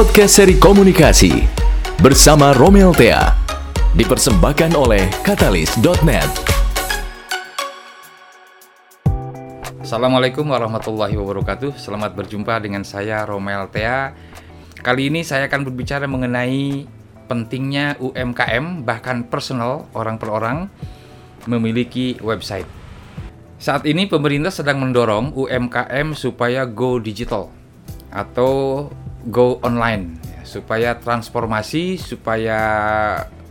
podcast 0.00 0.40
seri 0.40 0.56
komunikasi 0.56 1.44
bersama 2.00 2.56
Romel 2.56 2.88
Tea 2.96 3.20
dipersembahkan 3.92 4.72
oleh 4.72 5.04
Katalis.net. 5.20 6.24
Assalamualaikum 9.84 10.48
warahmatullahi 10.48 11.20
wabarakatuh. 11.20 11.76
Selamat 11.76 12.16
berjumpa 12.16 12.64
dengan 12.64 12.80
saya 12.80 13.28
Romel 13.28 13.68
Tea. 13.68 14.16
Kali 14.80 15.12
ini 15.12 15.20
saya 15.20 15.52
akan 15.52 15.68
berbicara 15.68 16.08
mengenai 16.08 16.88
pentingnya 17.28 18.00
UMKM 18.00 18.88
bahkan 18.88 19.28
personal 19.28 19.84
orang 19.92 20.16
per 20.16 20.32
orang 20.32 20.72
memiliki 21.44 22.16
website. 22.24 22.64
Saat 23.60 23.84
ini 23.84 24.08
pemerintah 24.08 24.48
sedang 24.48 24.80
mendorong 24.80 25.36
UMKM 25.36 26.16
supaya 26.16 26.64
go 26.64 26.96
digital 26.96 27.52
atau 28.08 28.88
go 29.28 29.60
online 29.60 30.16
ya, 30.24 30.40
supaya 30.46 30.96
transformasi 30.96 32.00
supaya 32.00 32.60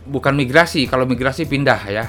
bukan 0.08 0.34
migrasi 0.34 0.90
kalau 0.90 1.06
migrasi 1.06 1.46
pindah 1.46 1.80
ya. 1.86 2.06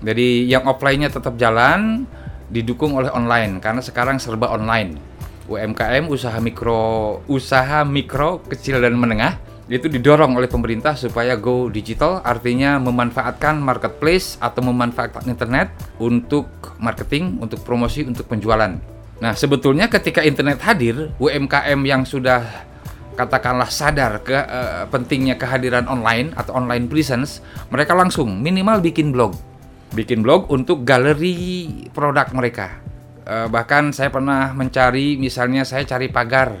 Jadi 0.00 0.48
yang 0.48 0.64
offline-nya 0.64 1.12
tetap 1.12 1.36
jalan 1.36 2.08
didukung 2.48 2.96
oleh 2.96 3.12
online 3.12 3.60
karena 3.60 3.80
sekarang 3.80 4.20
serba 4.20 4.52
online. 4.52 4.96
UMKM 5.50 6.06
usaha 6.06 6.38
mikro 6.38 7.20
usaha 7.26 7.82
mikro 7.82 8.38
kecil 8.46 8.78
dan 8.78 8.94
menengah 8.94 9.34
itu 9.70 9.86
didorong 9.86 10.34
oleh 10.34 10.50
pemerintah 10.50 10.98
supaya 10.98 11.38
go 11.38 11.70
digital 11.70 12.18
artinya 12.26 12.82
memanfaatkan 12.82 13.62
marketplace 13.62 14.34
atau 14.42 14.66
memanfaatkan 14.66 15.30
internet 15.30 15.70
untuk 16.02 16.50
marketing, 16.82 17.38
untuk 17.38 17.62
promosi, 17.62 18.02
untuk 18.02 18.26
penjualan. 18.26 18.74
Nah, 19.22 19.32
sebetulnya 19.36 19.86
ketika 19.86 20.26
internet 20.26 20.58
hadir, 20.66 21.14
UMKM 21.22 21.80
yang 21.86 22.02
sudah 22.02 22.69
katakanlah 23.20 23.68
sadar 23.68 24.24
ke 24.24 24.32
uh, 24.32 24.88
pentingnya 24.88 25.36
kehadiran 25.36 25.84
online 25.84 26.32
atau 26.32 26.56
online 26.56 26.88
presence, 26.88 27.44
mereka 27.68 27.92
langsung 27.92 28.40
minimal 28.40 28.80
bikin 28.80 29.12
blog. 29.12 29.36
Bikin 29.92 30.24
blog 30.24 30.48
untuk 30.48 30.88
galeri 30.88 31.68
produk 31.92 32.32
mereka. 32.32 32.80
Uh, 33.28 33.52
bahkan 33.52 33.92
saya 33.92 34.08
pernah 34.08 34.56
mencari 34.56 35.20
misalnya 35.20 35.68
saya 35.68 35.84
cari 35.84 36.08
pagar. 36.08 36.56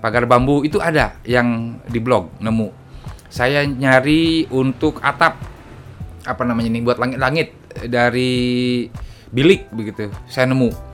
Pagar 0.00 0.24
bambu 0.24 0.64
itu 0.64 0.80
ada 0.80 1.20
yang 1.28 1.76
di 1.84 2.00
blog 2.00 2.40
nemu. 2.40 2.72
Saya 3.28 3.68
nyari 3.68 4.48
untuk 4.48 5.02
atap 5.04 5.36
apa 6.24 6.42
namanya 6.48 6.72
ini 6.72 6.80
buat 6.80 6.96
langit-langit 6.96 7.52
dari 7.90 8.86
bilik 9.28 9.68
begitu. 9.74 10.08
Saya 10.30 10.48
nemu 10.48 10.85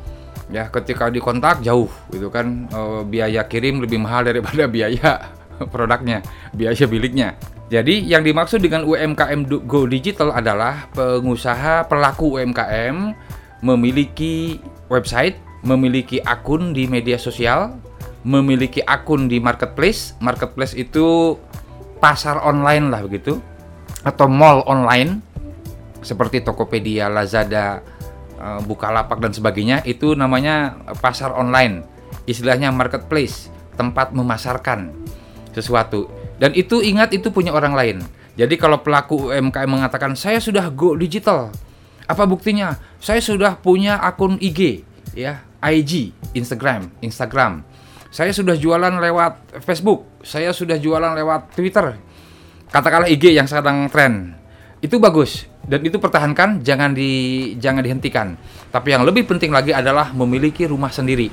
ya 0.53 0.69
ketika 0.69 1.08
dikontak 1.08 1.64
jauh 1.64 1.89
gitu 2.12 2.28
kan 2.28 2.69
e, 2.69 2.81
biaya 3.08 3.48
kirim 3.48 3.81
lebih 3.81 4.05
mahal 4.05 4.28
daripada 4.28 4.69
biaya 4.75 5.33
produknya 5.72 6.20
biaya 6.53 6.84
biliknya. 6.86 7.34
Jadi 7.72 8.05
yang 8.05 8.20
dimaksud 8.20 8.61
dengan 8.61 8.84
UMKM 8.84 9.48
Go 9.64 9.89
Digital 9.89 10.28
adalah 10.36 10.92
pengusaha 10.92 11.89
pelaku 11.89 12.36
UMKM 12.36 13.17
memiliki 13.64 14.61
website 14.92 15.41
memiliki 15.64 16.20
akun 16.20 16.77
di 16.77 16.84
media 16.84 17.17
sosial 17.17 17.73
memiliki 18.23 18.84
akun 18.84 19.27
di 19.27 19.41
marketplace. 19.41 20.14
Marketplace 20.20 20.77
itu 20.77 21.39
pasar 21.98 22.42
online 22.42 22.91
lah 22.91 23.00
begitu 23.06 23.39
atau 24.03 24.27
mall 24.27 24.67
online 24.67 25.23
seperti 26.03 26.42
Tokopedia, 26.42 27.06
Lazada, 27.06 27.78
Eh, 28.43 28.61
Bukalapak 28.67 29.23
dan 29.23 29.31
sebagainya 29.31 29.87
itu 29.87 30.19
namanya 30.19 30.75
pasar 30.98 31.31
online. 31.31 31.87
Istilahnya 32.27 32.75
marketplace, 32.75 33.47
tempat 33.79 34.11
memasarkan 34.11 34.91
sesuatu. 35.55 36.11
Dan 36.42 36.51
itu 36.58 36.83
ingat 36.83 37.14
itu 37.14 37.31
punya 37.31 37.55
orang 37.55 37.79
lain. 37.79 37.97
Jadi 38.35 38.58
kalau 38.58 38.83
pelaku 38.83 39.31
UMKM 39.31 39.70
mengatakan 39.70 40.19
saya 40.19 40.42
sudah 40.42 40.67
go 40.75 40.98
digital, 40.98 41.55
apa 42.11 42.27
buktinya? 42.27 42.75
Saya 42.98 43.23
sudah 43.23 43.55
punya 43.63 44.02
akun 44.02 44.35
IG, 44.42 44.83
ya, 45.14 45.47
IG, 45.63 46.11
Instagram, 46.35 46.91
Instagram. 46.98 47.63
Saya 48.11 48.35
sudah 48.35 48.58
jualan 48.58 48.98
lewat 48.98 49.63
Facebook, 49.63 50.19
saya 50.27 50.51
sudah 50.51 50.83
jualan 50.83 51.14
lewat 51.14 51.55
Twitter. 51.55 51.95
Katakanlah 52.75 53.07
IG 53.07 53.39
yang 53.39 53.47
sekarang 53.47 53.86
tren. 53.86 54.35
Itu 54.83 54.98
bagus 54.98 55.52
dan 55.72 55.80
itu 55.88 55.96
pertahankan 55.96 56.60
jangan 56.60 56.92
di 56.92 57.08
jangan 57.56 57.80
dihentikan. 57.80 58.36
Tapi 58.68 58.92
yang 58.92 59.08
lebih 59.08 59.24
penting 59.24 59.48
lagi 59.48 59.72
adalah 59.72 60.12
memiliki 60.12 60.68
rumah 60.68 60.92
sendiri. 60.92 61.33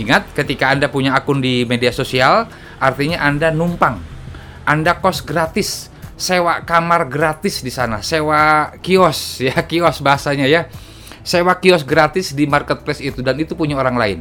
Ingat 0.00 0.32
ketika 0.32 0.72
anda 0.72 0.88
punya 0.88 1.12
akun 1.12 1.44
di 1.44 1.68
media 1.68 1.92
sosial 1.92 2.48
artinya 2.80 3.20
anda 3.20 3.52
numpang. 3.52 4.00
Anda 4.64 4.96
kos 4.96 5.20
gratis 5.20 5.92
sewa 6.16 6.64
kamar 6.64 7.12
gratis 7.12 7.60
di 7.60 7.68
sana 7.68 8.00
sewa 8.00 8.72
kios 8.80 9.36
ya 9.44 9.60
kios 9.68 10.00
bahasanya 10.00 10.48
ya. 10.48 10.72
Sewa 11.20 11.60
kios 11.60 11.84
gratis 11.84 12.32
di 12.32 12.48
marketplace 12.48 13.04
itu 13.04 13.20
dan 13.20 13.36
itu 13.36 13.52
punya 13.52 13.76
orang 13.76 14.00
lain. 14.00 14.18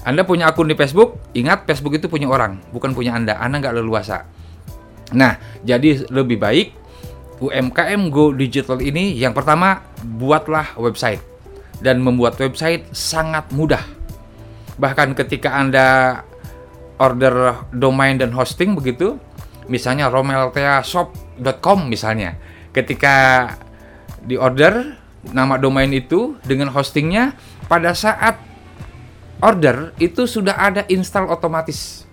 Anda 0.00 0.24
punya 0.24 0.48
akun 0.48 0.64
di 0.64 0.72
Facebook 0.72 1.20
ingat 1.36 1.68
Facebook 1.68 2.00
itu 2.00 2.08
punya 2.08 2.24
orang 2.24 2.56
bukan 2.72 2.96
punya 2.96 3.12
anda. 3.12 3.36
Anda 3.36 3.60
nggak 3.60 3.84
leluasa. 3.84 4.24
Nah 5.12 5.36
jadi 5.60 6.08
lebih 6.08 6.40
baik 6.40 6.77
UMKM 7.38 8.10
Go 8.10 8.34
Digital 8.34 8.82
ini 8.82 9.14
yang 9.14 9.34
pertama 9.34 9.82
buatlah 10.02 10.74
website 10.78 11.22
dan 11.78 12.02
membuat 12.02 12.38
website 12.38 12.86
sangat 12.90 13.48
mudah. 13.54 13.82
Bahkan 14.78 15.14
ketika 15.18 15.58
Anda 15.58 16.20
order 16.98 17.66
domain 17.70 18.18
dan 18.18 18.34
hosting 18.34 18.74
begitu, 18.74 19.18
misalnya 19.70 20.10
romelteashop.com 20.10 21.78
misalnya. 21.86 22.38
Ketika 22.74 23.48
di 24.22 24.34
order 24.34 24.98
nama 25.30 25.58
domain 25.58 25.90
itu 25.90 26.38
dengan 26.46 26.70
hostingnya 26.70 27.34
pada 27.66 27.94
saat 27.94 28.38
order 29.38 29.94
itu 30.02 30.26
sudah 30.26 30.58
ada 30.58 30.82
install 30.90 31.30
otomatis. 31.30 32.06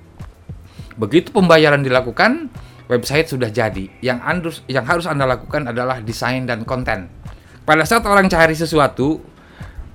Begitu 0.96 1.34
pembayaran 1.34 1.84
dilakukan, 1.84 2.48
website 2.90 3.30
sudah 3.30 3.50
jadi. 3.50 3.90
Yang 4.02 4.20
harus 4.22 4.56
yang 4.70 4.86
harus 4.86 5.06
Anda 5.10 5.26
lakukan 5.26 5.70
adalah 5.70 6.02
desain 6.02 6.46
dan 6.46 6.64
konten. 6.64 7.10
Pada 7.66 7.82
saat 7.82 8.06
orang 8.06 8.30
cari 8.30 8.54
sesuatu 8.54 9.22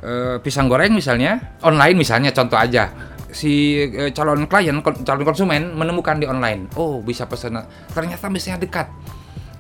eh, 0.03 0.37
pisang 0.43 0.67
goreng 0.67 0.95
misalnya, 0.95 1.59
online 1.63 1.97
misalnya 1.97 2.31
contoh 2.35 2.59
aja. 2.59 2.91
Si 3.31 3.79
eh, 3.87 4.11
calon 4.11 4.51
klien, 4.51 4.83
calon 4.83 5.23
konsumen 5.23 5.75
menemukan 5.79 6.19
di 6.19 6.27
online. 6.27 6.75
Oh, 6.75 6.99
bisa 6.99 7.31
pesan. 7.31 7.63
Ternyata 7.95 8.27
misalnya 8.27 8.67
dekat. 8.67 8.91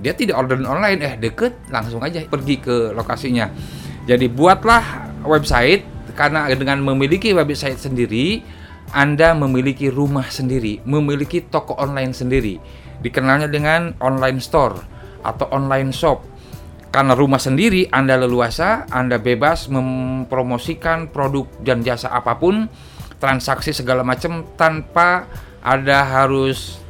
Dia 0.00 0.16
tidak 0.16 0.40
order 0.40 0.56
online, 0.64 0.98
eh 1.04 1.14
deket, 1.20 1.68
langsung 1.68 2.00
aja 2.00 2.24
pergi 2.24 2.56
ke 2.56 2.96
lokasinya. 2.96 3.52
Jadi 4.08 4.32
buatlah 4.32 5.12
website 5.28 5.84
karena 6.16 6.48
dengan 6.56 6.80
memiliki 6.80 7.36
website 7.36 7.76
sendiri, 7.76 8.40
Anda 8.96 9.36
memiliki 9.36 9.92
rumah 9.92 10.26
sendiri, 10.32 10.82
memiliki 10.88 11.44
toko 11.46 11.76
online 11.76 12.16
sendiri 12.16 12.79
dikenalnya 13.00 13.48
dengan 13.48 13.96
online 14.00 14.40
store 14.40 14.76
atau 15.24 15.48
online 15.52 15.92
shop. 15.92 16.24
Karena 16.90 17.14
rumah 17.14 17.38
sendiri, 17.38 17.86
Anda 17.94 18.18
leluasa, 18.18 18.90
Anda 18.90 19.22
bebas 19.22 19.70
mempromosikan 19.70 21.06
produk 21.14 21.46
dan 21.62 21.86
jasa 21.86 22.10
apa 22.10 22.34
pun, 22.34 22.66
transaksi 23.22 23.70
segala 23.70 24.02
macam 24.02 24.42
tanpa 24.58 25.30
ada 25.62 26.02
harus 26.02 26.82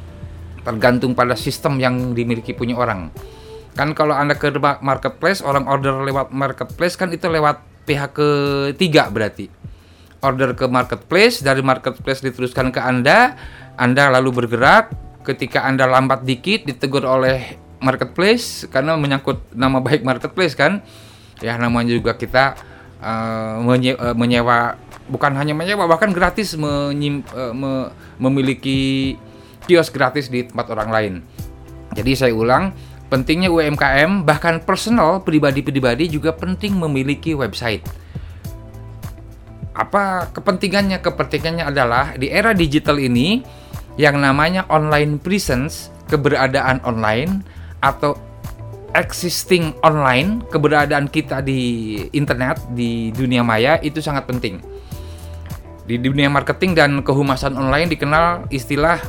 tergantung 0.65 1.13
pada 1.13 1.37
sistem 1.37 1.77
yang 1.77 2.17
dimiliki 2.17 2.57
punya 2.57 2.77
orang. 2.81 3.13
Kan 3.77 3.93
kalau 3.93 4.17
Anda 4.17 4.33
ke 4.35 4.49
marketplace, 4.81 5.45
orang 5.45 5.69
order 5.69 6.01
lewat 6.01 6.33
marketplace 6.33 6.97
kan 6.97 7.13
itu 7.13 7.29
lewat 7.29 7.61
pihak 7.85 8.17
ketiga 8.17 9.05
berarti. 9.13 9.53
Order 10.21 10.53
ke 10.57 10.65
marketplace, 10.65 11.45
dari 11.45 11.61
marketplace 11.61 12.25
diteruskan 12.25 12.73
ke 12.73 12.81
Anda, 12.81 13.37
Anda 13.77 14.09
lalu 14.13 14.45
bergerak, 14.45 14.93
ketika 15.21 15.65
Anda 15.65 15.85
lambat 15.89 16.25
dikit 16.25 16.65
ditegur 16.65 17.05
oleh 17.05 17.57
marketplace 17.81 18.69
karena 18.69 18.93
menyangkut 18.95 19.41
nama 19.53 19.81
baik 19.81 20.05
marketplace 20.05 20.53
kan. 20.53 20.85
Ya 21.41 21.57
namanya 21.57 21.97
juga 21.97 22.13
kita 22.13 22.53
uh, 23.01 23.57
menye 23.65 23.97
uh, 23.97 24.13
menyewa 24.13 24.77
bukan 25.09 25.33
hanya 25.33 25.57
menyewa 25.57 25.89
bahkan 25.89 26.13
gratis 26.13 26.53
menyim, 26.53 27.25
uh, 27.33 27.49
me 27.51 27.89
memiliki 28.21 29.17
kios 29.65 29.89
gratis 29.89 30.29
di 30.29 30.45
tempat 30.45 30.69
orang 30.69 30.89
lain. 30.93 31.13
Jadi 31.97 32.11
saya 32.13 32.33
ulang, 32.37 32.71
pentingnya 33.11 33.49
UMKM 33.51 34.23
bahkan 34.23 34.61
personal 34.63 35.25
pribadi-pribadi 35.25 36.07
juga 36.07 36.31
penting 36.31 36.77
memiliki 36.77 37.33
website. 37.33 37.83
Apa 39.73 40.29
kepentingannya? 40.31 41.01
Kepentingannya 41.01 41.65
adalah 41.65 42.13
di 42.15 42.29
era 42.29 42.53
digital 42.53 43.01
ini 43.01 43.41
yang 43.99 44.19
namanya 44.19 44.63
online 44.71 45.19
presence, 45.19 45.91
keberadaan 46.07 46.79
online 46.87 47.43
atau 47.83 48.15
existing 48.95 49.71
online, 49.83 50.43
keberadaan 50.51 51.07
kita 51.07 51.39
di 51.39 51.95
internet, 52.11 52.59
di 52.75 53.11
dunia 53.15 53.43
maya 53.43 53.79
itu 53.79 54.03
sangat 54.03 54.27
penting. 54.27 54.59
Di 55.87 55.99
dunia 55.99 56.31
marketing 56.31 56.71
dan 56.75 56.91
kehumasan 57.03 57.55
online 57.55 57.91
dikenal 57.91 58.47
istilah 58.51 58.99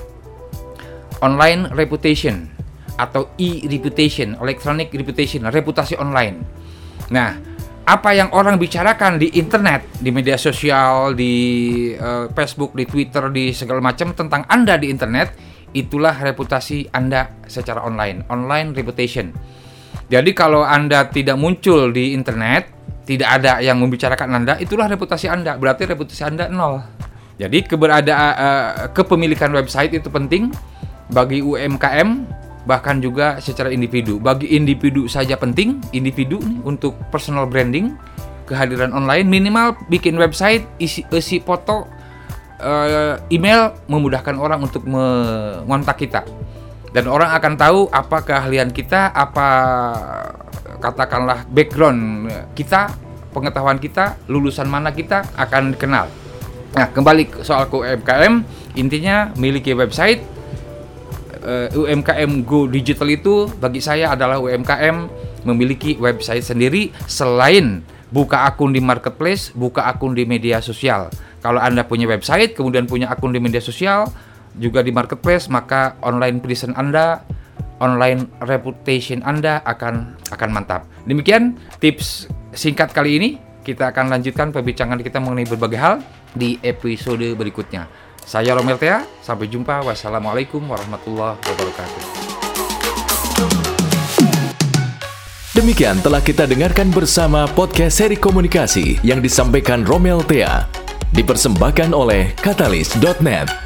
online 1.22 1.70
reputation 1.74 2.50
atau 2.98 3.30
e-reputation, 3.38 4.34
electronic 4.38 4.90
reputation, 4.94 5.46
reputasi 5.46 5.98
online. 5.98 6.42
Nah, 7.10 7.38
apa 7.82 8.14
yang 8.14 8.30
orang 8.30 8.62
bicarakan 8.62 9.18
di 9.18 9.34
internet, 9.34 9.86
di 9.98 10.14
media 10.14 10.38
sosial, 10.38 11.18
di 11.18 11.34
uh, 11.98 12.30
Facebook, 12.30 12.78
di 12.78 12.86
Twitter, 12.86 13.26
di 13.34 13.50
segala 13.50 13.82
macam 13.82 14.14
tentang 14.14 14.46
Anda 14.46 14.78
di 14.78 14.86
internet, 14.86 15.34
itulah 15.74 16.14
reputasi 16.14 16.94
Anda 16.94 17.42
secara 17.50 17.82
online, 17.82 18.22
online 18.30 18.70
reputation. 18.70 19.34
Jadi 20.06 20.30
kalau 20.30 20.62
Anda 20.62 21.10
tidak 21.10 21.34
muncul 21.34 21.90
di 21.90 22.14
internet, 22.14 22.70
tidak 23.02 23.42
ada 23.42 23.58
yang 23.58 23.82
membicarakan 23.82 24.30
Anda, 24.30 24.54
itulah 24.62 24.86
reputasi 24.86 25.26
Anda. 25.26 25.58
Berarti 25.58 25.82
reputasi 25.90 26.22
Anda 26.22 26.46
nol. 26.46 26.78
Jadi 27.40 27.66
keberadaan 27.66 28.32
uh, 28.38 28.70
kepemilikan 28.94 29.50
website 29.50 29.98
itu 29.98 30.06
penting 30.06 30.54
bagi 31.10 31.42
UMKM 31.42 32.41
bahkan 32.64 33.02
juga 33.02 33.38
secara 33.42 33.70
individu. 33.70 34.18
Bagi 34.22 34.54
individu 34.54 35.10
saja 35.10 35.34
penting, 35.34 35.82
individu 35.90 36.38
nih 36.38 36.62
untuk 36.62 36.94
personal 37.10 37.46
branding, 37.50 37.94
kehadiran 38.46 38.94
online 38.94 39.26
minimal 39.26 39.74
bikin 39.90 40.14
website, 40.18 40.66
isi, 40.78 41.02
isi 41.10 41.42
foto, 41.42 41.86
uh, 42.62 43.18
email 43.32 43.74
memudahkan 43.90 44.36
orang 44.38 44.62
untuk 44.62 44.86
mengontak 44.86 45.98
kita. 45.98 46.22
Dan 46.92 47.08
orang 47.08 47.32
akan 47.32 47.52
tahu 47.56 47.80
apa 47.88 48.20
keahlian 48.20 48.68
kita, 48.68 49.16
apa 49.16 49.48
katakanlah 50.76 51.48
background 51.48 52.28
kita, 52.52 52.92
pengetahuan 53.32 53.80
kita, 53.80 54.20
lulusan 54.28 54.68
mana 54.68 54.92
kita 54.92 55.24
akan 55.34 55.72
dikenal. 55.72 56.06
Nah, 56.72 56.88
kembali 56.88 57.28
ke 57.28 57.36
soal 57.44 57.68
ke 57.68 57.76
UMKM, 57.76 58.44
intinya 58.76 59.32
miliki 59.36 59.72
website. 59.72 60.24
Uh, 61.42 61.66
eh, 61.66 61.98
UMKM 61.98 62.46
Go 62.46 62.70
Digital 62.70 63.10
itu 63.10 63.50
bagi 63.58 63.82
saya 63.82 64.14
adalah 64.14 64.38
UMKM 64.38 65.10
memiliki 65.42 65.98
website 65.98 66.46
sendiri 66.46 66.94
selain 67.10 67.82
buka 68.14 68.46
akun 68.46 68.70
di 68.70 68.78
marketplace, 68.78 69.50
buka 69.56 69.88
akun 69.88 70.14
di 70.14 70.22
media 70.28 70.62
sosial. 70.62 71.10
Kalau 71.42 71.58
Anda 71.58 71.82
punya 71.82 72.06
website, 72.06 72.54
kemudian 72.54 72.86
punya 72.86 73.10
akun 73.10 73.34
di 73.34 73.42
media 73.42 73.58
sosial, 73.58 74.06
juga 74.60 74.84
di 74.84 74.92
marketplace, 74.92 75.48
maka 75.48 75.96
online 76.04 76.38
presence 76.38 76.76
Anda, 76.76 77.24
online 77.80 78.28
reputation 78.44 79.24
Anda 79.24 79.64
akan 79.66 80.22
akan 80.30 80.48
mantap. 80.52 80.86
Demikian 81.08 81.58
tips 81.82 82.28
singkat 82.54 82.92
kali 82.92 83.18
ini. 83.18 83.30
Kita 83.62 83.94
akan 83.94 84.10
lanjutkan 84.10 84.50
perbincangan 84.50 84.98
kita 84.98 85.22
mengenai 85.22 85.46
berbagai 85.46 85.78
hal 85.78 85.94
di 86.34 86.58
episode 86.66 87.22
berikutnya. 87.38 87.86
Saya 88.22 88.56
Romel 88.56 88.78
Tea, 88.80 89.04
sampai 89.20 89.46
jumpa. 89.46 89.84
Wassalamualaikum 89.86 90.62
warahmatullahi 90.66 91.38
wabarakatuh. 91.38 92.02
Demikian 95.52 96.00
telah 96.00 96.24
kita 96.24 96.48
dengarkan 96.48 96.88
bersama 96.88 97.44
podcast 97.52 98.00
seri 98.00 98.16
komunikasi 98.16 98.96
yang 99.04 99.20
disampaikan 99.20 99.84
Romel 99.84 100.24
Tea. 100.24 100.64
Dipersembahkan 101.12 101.92
oleh 101.92 102.32
Katalis.net. 102.40 103.61